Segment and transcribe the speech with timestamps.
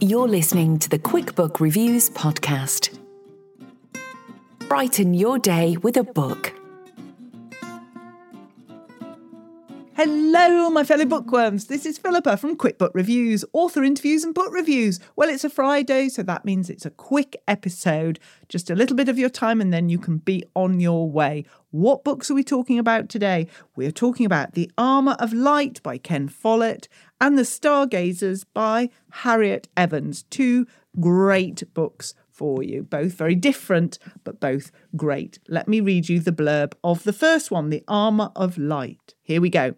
[0.00, 2.96] You're listening to the QuickBook Reviews podcast.
[4.68, 6.57] Brighten your day with a book.
[10.00, 11.64] Hello, my fellow bookworms.
[11.64, 15.00] This is Philippa from QuickBook Reviews, author interviews and book reviews.
[15.16, 18.20] Well, it's a Friday, so that means it's a quick episode.
[18.48, 21.46] Just a little bit of your time, and then you can be on your way.
[21.72, 23.48] What books are we talking about today?
[23.74, 26.86] We're talking about The Armour of Light by Ken Follett
[27.20, 30.22] and The Stargazers by Harriet Evans.
[30.30, 30.68] Two
[31.00, 32.84] great books for you.
[32.84, 35.40] Both very different, but both great.
[35.48, 39.16] Let me read you the blurb of the first one, The Armour of Light.
[39.24, 39.74] Here we go.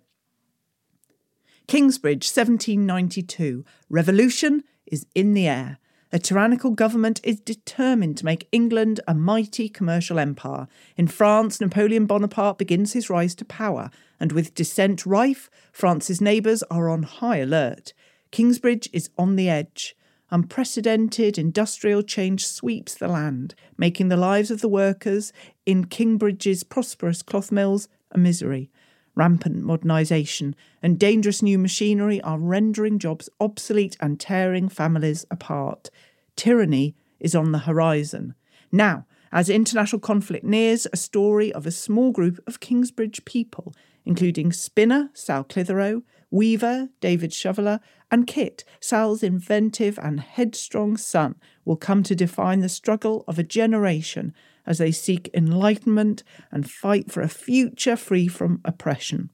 [1.71, 3.65] Kingsbridge, 1792.
[3.89, 5.79] Revolution is in the air.
[6.11, 10.67] A tyrannical government is determined to make England a mighty commercial empire.
[10.97, 16.65] In France, Napoleon Bonaparte begins his rise to power, and with dissent rife, France's neighbours
[16.73, 17.93] are on high alert.
[18.33, 19.95] Kingsbridge is on the edge.
[20.33, 25.33] Unprecedented industrial change sweeps the land, making the lives of the workers
[25.65, 28.73] in Kingsbridge's prosperous cloth mills a misery.
[29.21, 35.91] Rampant modernisation and dangerous new machinery are rendering jobs obsolete and tearing families apart.
[36.37, 38.35] Tyranny is on the horizon.
[38.73, 43.75] Now, as international conflict nears, a story of a small group of Kingsbridge people,
[44.07, 47.81] including spinner Sal Clitheroe, weaver David Shoveller,
[48.11, 53.45] and Kit, Sal's inventive and headstrong son, will come to define the struggle of a
[53.45, 54.35] generation
[54.67, 59.31] as they seek enlightenment and fight for a future free from oppression.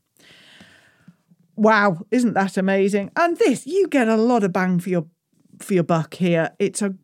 [1.57, 3.11] Wow, isn't that amazing?
[3.17, 5.07] And this, you get a lot of bang for your
[5.59, 6.51] for your buck here.
[6.59, 6.95] It's a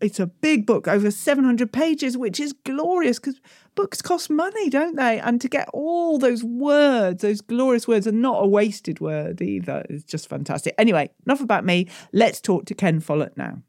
[0.00, 3.40] it's a big book, over 700 pages, which is glorious because
[3.74, 5.20] books cost money, don't they?
[5.20, 9.84] And to get all those words, those glorious words, and not a wasted word either,
[9.90, 10.74] is just fantastic.
[10.78, 11.88] Anyway, enough about me.
[12.12, 13.62] Let's talk to Ken Follett now.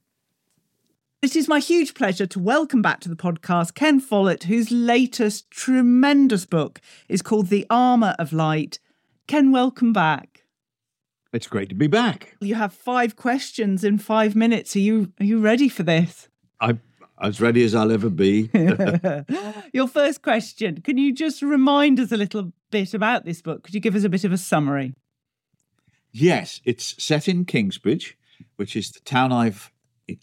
[1.22, 5.52] It is my huge pleasure to welcome back to the podcast Ken Follett, whose latest
[5.52, 8.80] tremendous book is called The Armour of Light.
[9.28, 10.31] Ken, welcome back.
[11.34, 12.36] It's great to be back.
[12.42, 14.76] You have five questions in five minutes.
[14.76, 16.28] Are you are you ready for this?
[16.60, 16.78] I
[17.22, 18.50] as ready as I'll ever be.
[19.74, 20.82] Your first question.
[20.82, 23.64] Can you just remind us a little bit about this book?
[23.64, 24.94] Could you give us a bit of a summary?
[26.12, 28.18] yes, it's set in Kingsbridge,
[28.58, 29.72] which is the town I've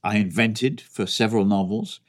[0.05, 2.01] I invented for several novels.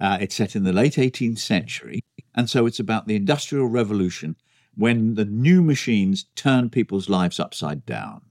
[0.00, 2.02] Uh, it's set in the late 18th century,
[2.34, 4.36] and so it's about the Industrial Revolution
[4.74, 8.22] when the new machines turn people's lives upside down.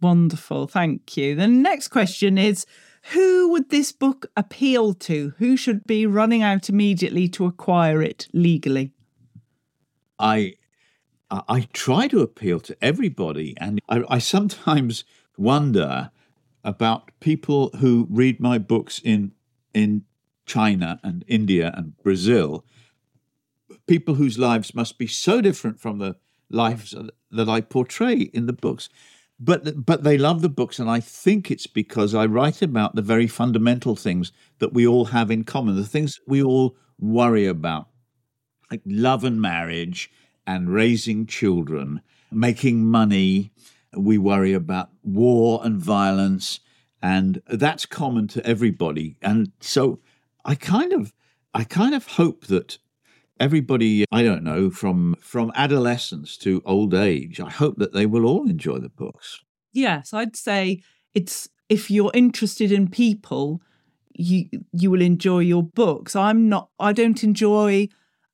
[0.00, 0.66] Wonderful.
[0.66, 1.34] Thank you.
[1.34, 2.66] The next question is
[3.12, 5.34] Who would this book appeal to?
[5.38, 8.92] Who should be running out immediately to acquire it legally?
[10.18, 10.54] I
[11.30, 15.04] I try to appeal to everybody, and I, I sometimes
[15.36, 16.10] wonder
[16.64, 19.32] about people who read my books in
[19.74, 20.04] in
[20.46, 22.64] China and India and Brazil.
[23.86, 26.16] People whose lives must be so different from the
[26.50, 26.94] lives
[27.30, 28.88] that I portray in the books.
[29.40, 33.02] But but they love the books, and I think it's because I write about the
[33.02, 37.46] very fundamental things that we all have in common, the things that we all worry
[37.46, 37.88] about,
[38.70, 40.10] like love and marriage
[40.46, 42.00] and raising children,
[42.32, 43.52] making money.
[43.96, 46.60] We worry about war and violence,
[47.00, 49.16] and that's common to everybody.
[49.22, 50.00] And so
[50.44, 51.14] I kind of
[51.54, 52.78] I kind of hope that
[53.40, 58.26] everybody I don't know from from adolescence to old age, I hope that they will
[58.26, 59.40] all enjoy the books.
[59.72, 60.82] Yes, I'd say
[61.14, 63.60] it's if you're interested in people,
[64.14, 66.16] you you will enjoy your books.
[66.16, 67.88] I'm not I don't enjoy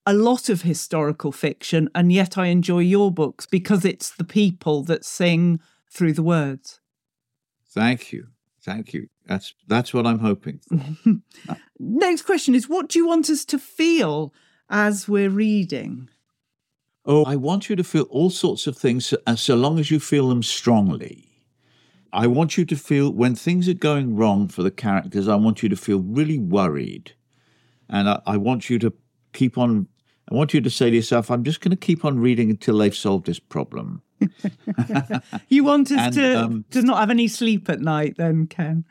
[0.06, 4.82] a lot of historical fiction and yet I enjoy your books because it's the people
[4.84, 5.60] that sing
[5.90, 6.80] through the words.
[7.70, 8.28] Thank you.
[8.62, 9.08] Thank you.
[9.26, 10.60] That's that's what I'm hoping.
[10.68, 11.56] For.
[11.78, 14.32] Next question is what do you want us to feel
[14.68, 16.08] as we're reading?
[17.06, 19.90] Oh, I want you to feel all sorts of things so, uh, so long as
[19.90, 21.28] you feel them strongly.
[22.12, 25.62] I want you to feel when things are going wrong for the characters, I want
[25.62, 27.12] you to feel really worried.
[27.90, 28.92] And I, I want you to
[29.32, 29.88] keep on,
[30.30, 32.78] I want you to say to yourself, I'm just going to keep on reading until
[32.78, 34.02] they've solved this problem.
[35.48, 38.84] You want us And, to, um, to not have any sleep at night, then, Ken?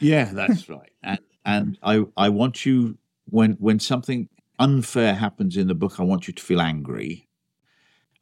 [0.00, 0.90] Yeah, that's right.
[1.02, 4.28] And and I I want you when when something
[4.60, 7.26] unfair happens in the book, I want you to feel angry.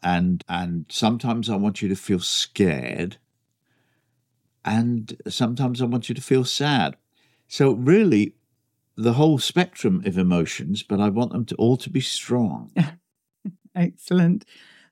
[0.02, 3.18] And and sometimes I want you to feel scared.
[4.64, 6.96] And sometimes I want you to feel sad.
[7.48, 8.34] So really
[8.96, 12.72] the whole spectrum of emotions, but I want them to all to be strong.
[13.74, 14.44] Excellent.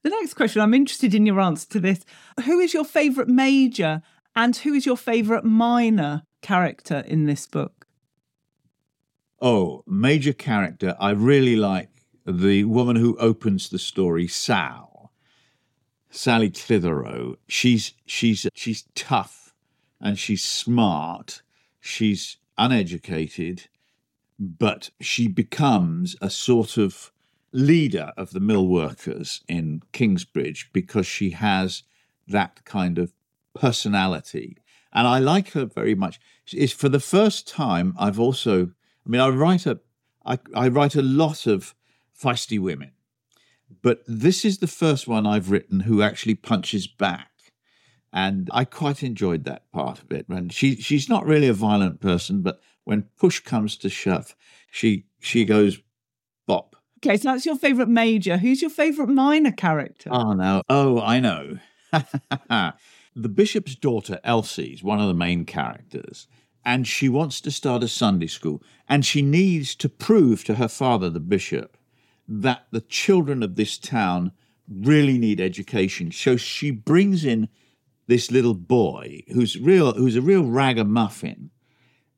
[0.02, 2.04] The next question, I'm interested in your answer to this.
[2.44, 4.02] Who is your favourite major
[4.36, 7.75] and who is your favourite minor character in this book?
[9.40, 10.96] Oh, major character.
[10.98, 11.90] I really like
[12.24, 15.12] the woman who opens the story, Sal.
[16.10, 17.36] Sally Clitheroe.
[17.46, 19.52] She's she's she's tough
[20.00, 21.42] and she's smart.
[21.80, 23.68] She's uneducated,
[24.38, 27.12] but she becomes a sort of
[27.52, 31.82] leader of the mill workers in Kingsbridge because she has
[32.26, 33.12] that kind of
[33.54, 34.56] personality.
[34.92, 36.18] And I like her very much.
[36.50, 38.70] It's for the first time I've also
[39.06, 39.80] I mean I write a
[40.24, 41.74] I, I write a lot of
[42.20, 42.92] feisty women.
[43.82, 47.30] But this is the first one I've written who actually punches back.
[48.12, 50.26] And I quite enjoyed that part of it.
[50.28, 54.34] And she she's not really a violent person, but when push comes to shove,
[54.70, 55.80] she she goes
[56.46, 56.76] bop.
[56.98, 58.38] Okay, so that's your favourite major.
[58.38, 60.10] Who's your favourite minor character?
[60.12, 60.62] Ah, oh no.
[60.68, 61.58] Oh, I know.
[61.92, 66.26] the bishop's daughter, Elsie, is one of the main characters,
[66.66, 70.66] and she wants to start a Sunday school, and she needs to prove to her
[70.66, 71.76] father, the bishop,
[72.26, 74.32] that the children of this town
[74.68, 76.10] really need education.
[76.10, 77.48] So she brings in
[78.08, 81.50] this little boy who's real who's a real ragamuffin,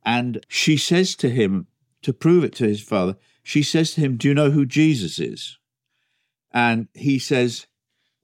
[0.02, 1.66] and she says to him
[2.00, 5.18] to prove it to his father, she says to him, Do you know who Jesus
[5.18, 5.58] is?
[6.52, 7.66] And he says,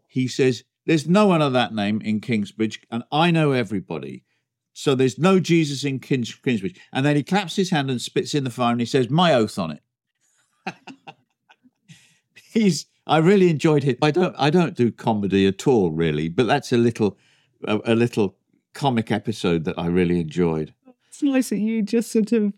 [0.09, 4.25] he says, There's no one of that name in Kingsbridge, and I know everybody.
[4.77, 6.79] So there's no Jesus in Kings- Kingsbridge.
[6.93, 9.33] And then he claps his hand and spits in the fire and he says, My
[9.33, 9.83] oath on it.
[12.53, 13.99] He's I really enjoyed it.
[14.03, 17.17] I don't I don't do comedy at all, really, but that's a little
[17.65, 18.37] a, a little
[18.73, 20.73] comic episode that I really enjoyed.
[21.09, 22.53] It's nice that you just sort of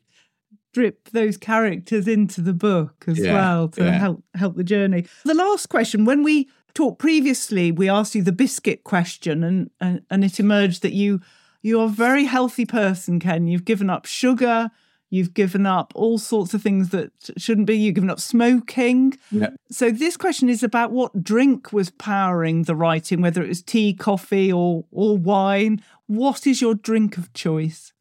[0.72, 3.98] drip those characters into the book as Yeah, well to yeah.
[3.98, 5.06] help help the journey.
[5.24, 10.02] The last question, when we talked previously, we asked you the biscuit question, and and,
[10.10, 11.20] and it emerged that you
[11.66, 13.48] you are a very healthy person, Ken.
[13.48, 14.70] You've given up sugar.
[15.10, 17.76] You've given up all sorts of things that shouldn't be.
[17.76, 19.18] You've given up smoking.
[19.32, 19.50] Yeah.
[19.68, 23.94] So this question is about what drink was powering the writing, whether it was tea,
[23.94, 25.82] coffee, or or wine.
[26.06, 27.92] What is your drink of choice?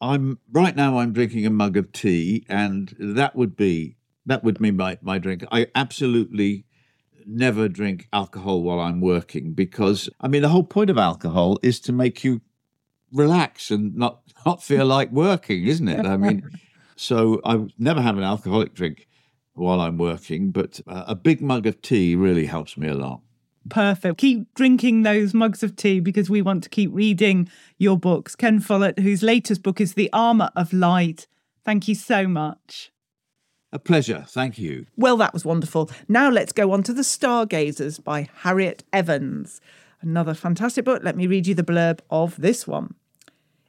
[0.00, 4.58] I'm right now I'm drinking a mug of tea and that would be that would
[4.58, 5.44] be my, my drink.
[5.52, 6.64] I absolutely
[7.26, 11.80] never drink alcohol while I'm working because I mean the whole point of alcohol is
[11.80, 12.40] to make you
[13.12, 16.06] relax and not not feel like working, isn't it?
[16.06, 16.48] I mean
[16.96, 19.08] so I never have an alcoholic drink
[19.54, 23.20] while I'm working, but uh, a big mug of tea really helps me a lot.
[23.68, 24.18] Perfect.
[24.18, 28.36] Keep drinking those mugs of tea because we want to keep reading your books.
[28.36, 31.26] Ken Follett, whose latest book is The Armour of Light.
[31.64, 32.92] Thank you so much.
[33.74, 34.24] A pleasure.
[34.28, 34.86] Thank you.
[34.96, 35.90] Well, that was wonderful.
[36.06, 39.60] Now let's go on to The Stargazers by Harriet Evans.
[40.00, 41.02] Another fantastic book.
[41.02, 42.94] Let me read you the blurb of this one.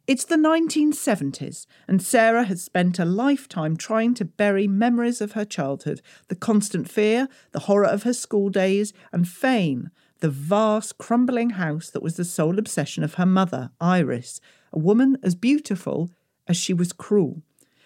[0.06, 5.44] It's the 1970s, and Sarah has spent a lifetime trying to bury memories of her
[5.44, 11.52] childhood the constant fear, the horror of her school days, and Fane, the vast, crumbling
[11.52, 14.40] house that was the sole obsession of her mother, Iris,
[14.72, 16.12] a woman as beautiful
[16.48, 17.42] as she was cruel.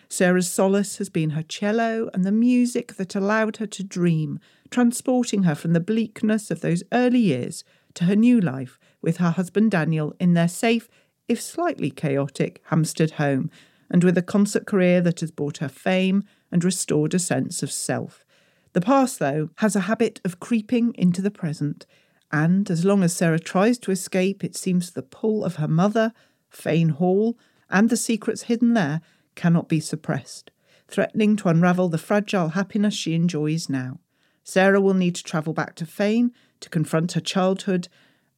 [0.09, 4.39] Sarah's solace has been her cello and the music that allowed her to dream,
[4.71, 7.63] transporting her from the bleakness of those early years
[7.93, 10.89] to her new life with her husband Daniel in their safe,
[11.27, 13.51] if slightly chaotic, Hampstead home,
[13.89, 17.71] and with a concert career that has brought her fame and restored a sense of
[17.71, 18.25] self.
[18.73, 21.85] The past, though, has a habit of creeping into the present,
[22.31, 26.13] and as long as Sarah tries to escape, it seems the pull of her mother,
[26.49, 27.37] Fane Hall,
[27.69, 29.01] and the secrets hidden there
[29.35, 30.51] cannot be suppressed,
[30.87, 33.99] threatening to unravel the fragile happiness she enjoys now.
[34.43, 37.87] Sarah will need to travel back to Fane to confront her childhood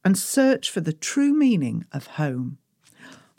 [0.04, 2.58] and search for the true meaning of home.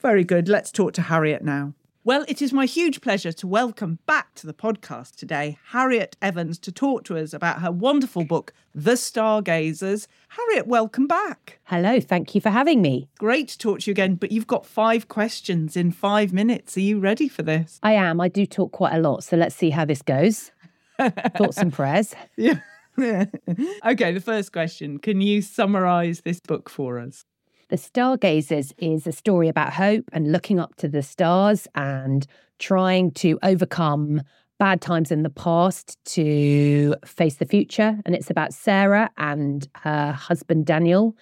[0.01, 0.49] Very good.
[0.49, 1.73] Let's talk to Harriet now.
[2.05, 6.59] Well, it is my huge pleasure to welcome back to the podcast today Harriet Evans
[6.59, 10.09] to talk to us about her wonderful book, The Stargazers.
[10.27, 11.61] Harriet, welcome back.
[11.63, 13.07] Hello, thank you for having me.
[13.19, 16.75] Great to talk to you again, but you've got five questions in five minutes.
[16.75, 17.79] Are you ready for this?
[17.81, 18.19] I am.
[18.19, 20.51] I do talk quite a lot, so let's see how this goes.
[21.37, 22.15] Thoughts and prayers.
[22.35, 22.59] Yeah.
[22.99, 27.23] okay, the first question Can you summarize this book for us?
[27.69, 32.27] The Stargazers is a story about hope and looking up to the stars and
[32.59, 34.21] trying to overcome
[34.59, 37.97] bad times in the past to face the future.
[38.05, 41.15] And it's about Sarah and her husband Daniel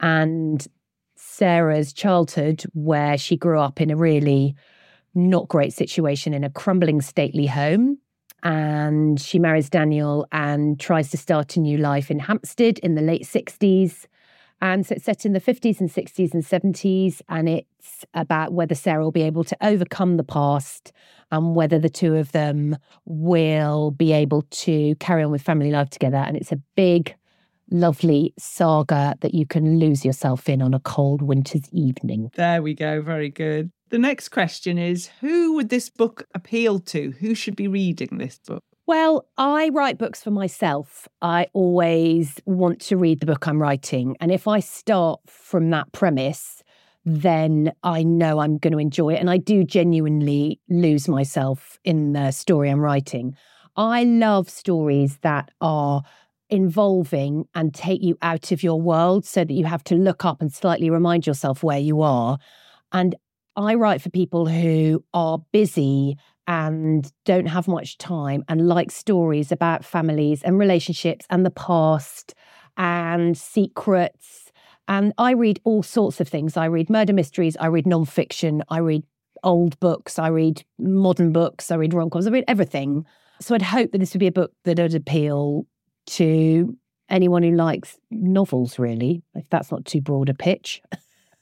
[0.00, 0.66] and
[1.16, 4.54] Sarah's childhood, where she grew up in a really
[5.14, 7.98] not great situation in a crumbling stately home.
[8.42, 13.02] And she marries Daniel and tries to start a new life in Hampstead in the
[13.02, 14.06] late 60s.
[14.60, 17.20] And so it's set in the 50s and 60s and 70s.
[17.28, 20.92] And it's about whether Sarah will be able to overcome the past
[21.30, 25.90] and whether the two of them will be able to carry on with family life
[25.90, 26.16] together.
[26.16, 27.14] And it's a big,
[27.70, 32.30] lovely saga that you can lose yourself in on a cold winter's evening.
[32.34, 33.02] There we go.
[33.02, 33.70] Very good.
[33.90, 37.12] The next question is Who would this book appeal to?
[37.20, 38.62] Who should be reading this book?
[38.86, 41.08] Well, I write books for myself.
[41.20, 44.16] I always want to read the book I'm writing.
[44.20, 46.62] And if I start from that premise,
[47.04, 49.20] then I know I'm going to enjoy it.
[49.20, 53.34] And I do genuinely lose myself in the story I'm writing.
[53.76, 56.02] I love stories that are
[56.48, 60.40] involving and take you out of your world so that you have to look up
[60.40, 62.38] and slightly remind yourself where you are.
[62.92, 63.16] And
[63.56, 69.50] I write for people who are busy and don't have much time and like stories
[69.50, 72.34] about families and relationships and the past
[72.76, 74.52] and secrets.
[74.88, 76.56] And I read all sorts of things.
[76.56, 79.04] I read murder mysteries, I read nonfiction, I read
[79.42, 83.04] old books, I read modern books, I read rom coms, I read everything.
[83.40, 85.66] So I'd hope that this would be a book that would appeal
[86.06, 86.76] to
[87.08, 90.82] anyone who likes novels, really, if that's not too broad a pitch.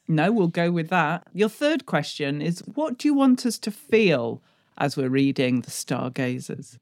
[0.06, 1.26] No, we'll go with that.
[1.32, 4.42] Your third question is What do you want us to feel
[4.78, 6.78] as we're reading The Stargazers?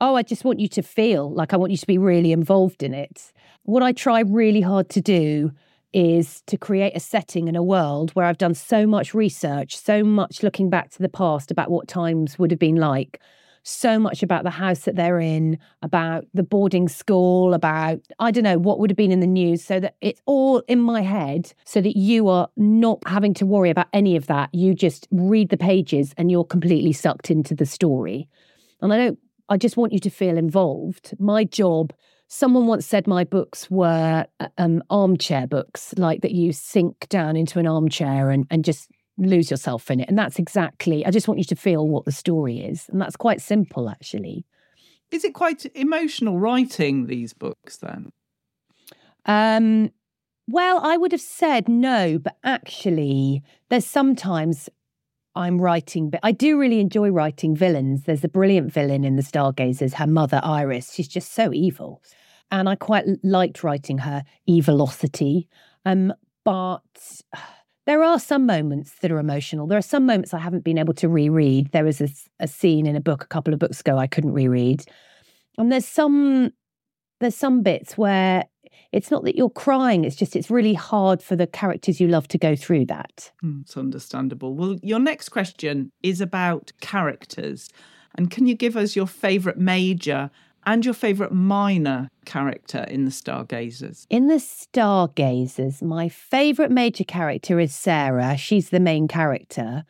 [0.00, 2.82] Oh, I just want you to feel like I want you to be really involved
[2.82, 3.32] in it.
[3.62, 5.52] What I try really hard to do
[5.92, 10.04] is to create a setting and a world where I've done so much research, so
[10.04, 13.20] much looking back to the past about what times would have been like,
[13.66, 18.44] so much about the house that they're in, about the boarding school, about, I don't
[18.44, 21.52] know, what would have been in the news, so that it's all in my head,
[21.64, 24.50] so that you are not having to worry about any of that.
[24.54, 28.28] You just read the pages and you're completely sucked into the story.
[28.80, 29.18] And I don't,
[29.48, 31.14] I just want you to feel involved.
[31.18, 31.92] My job
[32.28, 37.36] Someone once said my books were uh, um, armchair books, like that you sink down
[37.36, 40.08] into an armchair and, and just lose yourself in it.
[40.08, 42.88] And that's exactly, I just want you to feel what the story is.
[42.88, 44.44] And that's quite simple, actually.
[45.10, 48.12] Is it quite emotional writing these books then?
[49.24, 49.90] Um,
[50.48, 54.68] well, I would have said no, but actually, there's sometimes
[55.34, 58.04] I'm writing, but I do really enjoy writing villains.
[58.04, 60.92] There's a brilliant villain in The Stargazers, her mother, Iris.
[60.92, 62.02] She's just so evil.
[62.50, 65.48] And I quite liked writing her evilosity.
[65.84, 66.80] Um, but
[67.86, 69.66] there are some moments that are emotional.
[69.66, 71.70] There are some moments I haven't been able to reread.
[71.72, 72.08] There was a,
[72.40, 74.84] a scene in a book a couple of books ago I couldn't reread.
[75.56, 76.52] And there's some
[77.20, 78.44] there's some bits where
[78.92, 82.28] it's not that you're crying it's just it's really hard for the characters you love
[82.28, 87.70] to go through that mm, it's understandable well your next question is about characters
[88.16, 90.30] and can you give us your favorite major
[90.66, 97.58] and your favorite minor character in the stargazers in the stargazers my favorite major character
[97.58, 99.84] is sarah she's the main character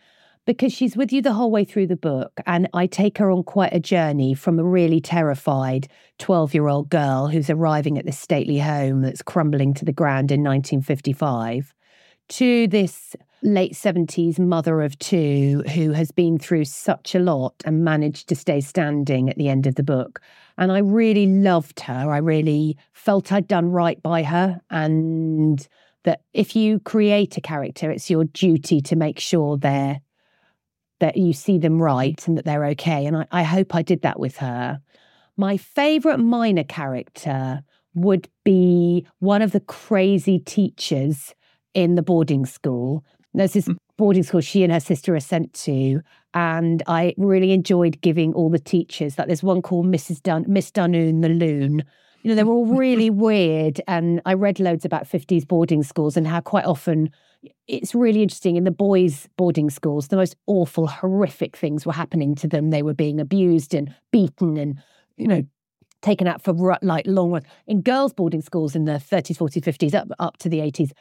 [0.47, 2.41] because she's with you the whole way through the book.
[2.47, 6.89] And I take her on quite a journey from a really terrified 12 year old
[6.89, 11.75] girl who's arriving at this stately home that's crumbling to the ground in 1955
[12.29, 17.85] to this late 70s mother of two who has been through such a lot and
[17.85, 20.21] managed to stay standing at the end of the book.
[20.59, 22.11] And I really loved her.
[22.11, 24.61] I really felt I'd done right by her.
[24.71, 25.67] And
[26.05, 30.01] that if you create a character, it's your duty to make sure they're
[30.99, 33.05] that you see them right and that they're okay.
[33.05, 34.81] And I, I hope I did that with her.
[35.37, 37.63] My favorite minor character
[37.95, 41.35] would be one of the crazy teachers
[41.75, 43.05] in the boarding school.
[43.37, 43.77] There's this mm.
[43.97, 46.01] boarding school she and her sister are sent to,
[46.35, 49.19] and I really enjoyed giving all the teachers.
[49.19, 50.23] Like there's one called Mrs.
[50.23, 51.85] Dun, Miss Dunoon the Loon.
[52.23, 53.81] You know, they were all really weird.
[53.87, 57.11] And I read loads about 50s boarding schools and how quite often
[57.69, 62.35] it's really interesting in the boys' boarding schools, the most awful, horrific things were happening
[62.37, 62.71] to them.
[62.71, 64.83] They were being abused and beaten and,
[65.17, 65.43] you know,
[66.03, 67.45] taken out for like long runs.
[67.67, 70.93] In girls' boarding schools in the 30s, 40s, 50s, up, up to the 80s,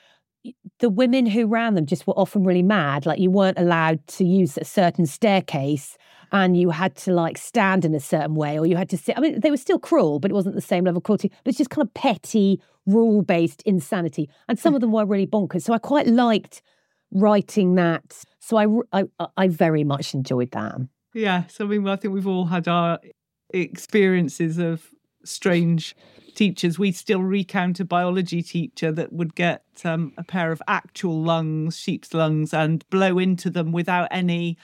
[0.80, 3.06] the women who ran them just were often really mad.
[3.06, 5.98] Like you weren't allowed to use a certain staircase
[6.32, 9.18] and you had to like stand in a certain way or you had to sit.
[9.18, 11.32] I mean, they were still cruel, but it wasn't the same level of cruelty.
[11.44, 14.30] But it's just kind of petty, rule based insanity.
[14.48, 15.64] And some of them were really bonkers.
[15.64, 16.62] So I quite liked
[17.12, 18.24] writing that.
[18.40, 20.75] So I, I, I very much enjoyed that.
[21.14, 21.62] Yes.
[21.62, 23.00] I mean, I think we've all had our
[23.52, 24.90] experiences of
[25.24, 25.96] strange
[26.36, 26.77] teachers.
[26.77, 31.77] We still recount a biology teacher that would get um, a pair of actual lungs,
[31.77, 34.58] sheep's lungs, and blow into them without any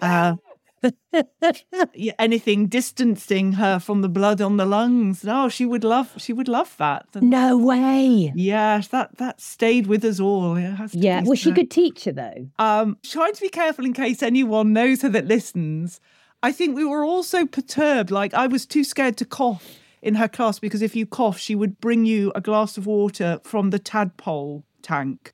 [0.00, 0.36] uh,
[2.18, 5.24] anything distancing her from the blood on the lungs.
[5.24, 7.06] No, she would love she would love that.
[7.16, 8.32] No way.
[8.34, 10.58] Yes, that that stayed with us all.
[10.92, 12.48] yeah, was she a good teacher though?
[12.58, 16.00] Um, trying to be careful in case anyone knows her that listens.
[16.42, 18.10] I think we were all so perturbed.
[18.10, 21.54] Like I was too scared to cough in her class because if you cough, she
[21.54, 25.32] would bring you a glass of water from the tadpole tank.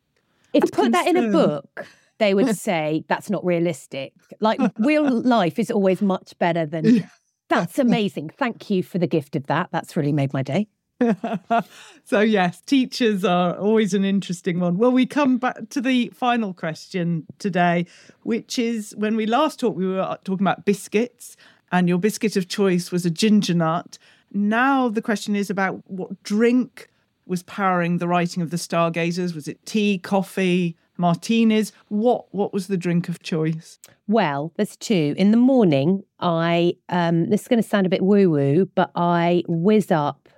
[0.52, 1.87] If you put that in a book,
[2.18, 4.12] they would say that's not realistic.
[4.40, 7.09] Like real life is always much better than
[7.49, 8.30] that's amazing.
[8.30, 9.68] Thank you for the gift of that.
[9.71, 10.68] That's really made my day.
[12.04, 14.78] so yes, teachers are always an interesting one.
[14.78, 17.87] Well, we come back to the final question today,
[18.23, 21.37] which is when we last talked, we were talking about biscuits,
[21.73, 23.99] and your biscuit of choice was a ginger nut.
[24.35, 26.91] Now the question is about what drink
[27.26, 29.35] was powering the writing of the Stargazers.
[29.35, 31.73] Was it tea, coffee, martinis.
[31.88, 33.79] What what was the drink of choice?
[34.07, 35.14] Well, there's two.
[35.17, 38.91] In the morning, I um, this is going to sound a bit woo woo, but
[38.95, 40.29] I whiz up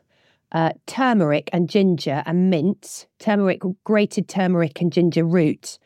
[0.52, 5.78] uh, turmeric and ginger and mint, turmeric, grated turmeric and ginger root,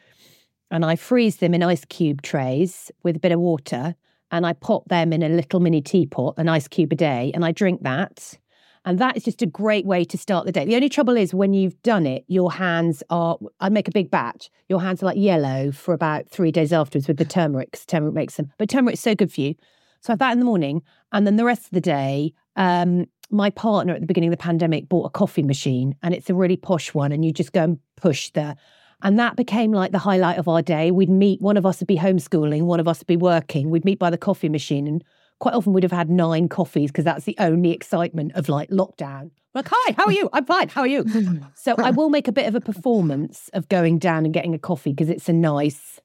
[0.70, 3.94] and I freeze them in ice cube trays with a bit of water,
[4.30, 7.44] and I pop them in a little mini teapot, an ice cube a day, and
[7.44, 8.38] I drink that.
[8.84, 10.64] And that is just a great way to start the day.
[10.64, 14.10] The only trouble is when you've done it, your hands are, I make a big
[14.10, 17.84] batch, your hands are like yellow for about three days afterwards with the turmeric, because
[17.84, 18.50] turmeric makes them.
[18.56, 19.54] But turmeric's so good for you.
[20.00, 20.82] So I have that in the morning.
[21.12, 24.42] And then the rest of the day, um, my partner at the beginning of the
[24.42, 27.12] pandemic bought a coffee machine and it's a really posh one.
[27.12, 28.56] And you just go and push the,
[29.02, 30.90] and that became like the highlight of our day.
[30.90, 33.70] We'd meet, one of us would be homeschooling, one of us would be working.
[33.70, 35.04] We'd meet by the coffee machine and
[35.38, 39.30] quite often we'd have had nine coffees because that's the only excitement of like lockdown.
[39.54, 40.28] Like, hi, how are you?
[40.32, 40.68] I'm fine.
[40.68, 41.04] How are you?
[41.54, 44.58] so I will make a bit of a performance of going down and getting a
[44.58, 45.98] coffee because it's a nice,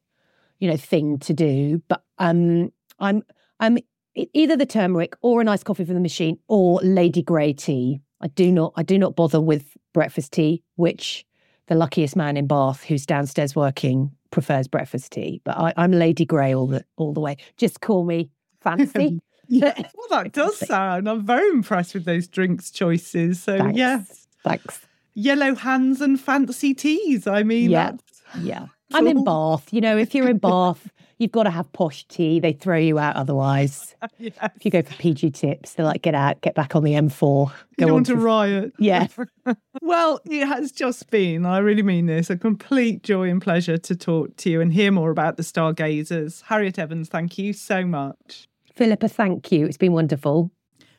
[0.59, 1.83] you know, thing to do.
[1.87, 3.23] But um, I'm
[3.59, 3.77] I'm
[4.15, 8.01] either the turmeric or a nice coffee from the machine or Lady Grey tea.
[8.21, 11.25] I do not I do not bother with breakfast tea, which
[11.67, 15.41] the luckiest man in Bath who's downstairs working prefers breakfast tea.
[15.43, 17.37] But I, I'm Lady Grey all the all the way.
[17.57, 18.29] Just call me
[18.61, 19.19] fancy.
[19.47, 21.07] yeah, well, that does sound.
[21.07, 23.41] I'm very impressed with those drinks choices.
[23.41, 23.77] So Thanks.
[23.77, 24.81] yes, thanks.
[25.13, 27.25] Yellow hands and fancy teas.
[27.27, 27.93] I mean, yeah,
[28.39, 28.67] yeah.
[28.93, 29.73] I'm in Bath.
[29.73, 32.39] You know, if you're in Bath, you've got to have posh tea.
[32.39, 33.95] They throw you out otherwise.
[34.17, 34.33] yes.
[34.55, 37.19] If you go for PG tips, they're like, get out, get back on the M4.
[37.19, 38.73] Go you don't want to riot.
[38.79, 39.07] Yeah.
[39.81, 43.95] well, it has just been, I really mean this, a complete joy and pleasure to
[43.95, 46.41] talk to you and hear more about the stargazers.
[46.47, 48.47] Harriet Evans, thank you so much.
[48.73, 49.65] Philippa, thank you.
[49.65, 50.51] It's been wonderful.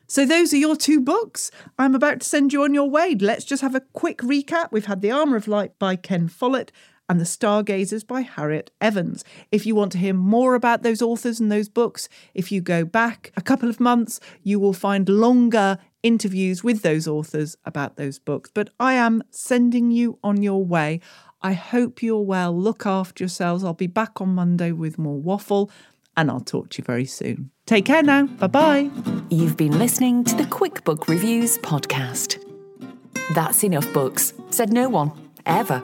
[0.09, 1.51] So, those are your two books.
[1.77, 3.13] I'm about to send you on your way.
[3.19, 4.69] Let's just have a quick recap.
[4.71, 6.71] We've had The Armour of Light by Ken Follett
[7.09, 9.23] and The Stargazers by Harriet Evans.
[9.51, 12.85] If you want to hear more about those authors and those books, if you go
[12.85, 18.19] back a couple of months, you will find longer interviews with those authors about those
[18.19, 18.49] books.
[18.53, 20.99] But I am sending you on your way.
[21.41, 22.57] I hope you're well.
[22.57, 23.63] Look after yourselves.
[23.63, 25.71] I'll be back on Monday with more waffle,
[26.15, 27.51] and I'll talk to you very soon.
[27.65, 28.25] Take care now.
[28.25, 28.89] Bye bye.
[29.29, 32.43] You've been listening to the Quick Book Reviews podcast.
[33.33, 35.11] That's enough books, said no one,
[35.45, 35.83] ever.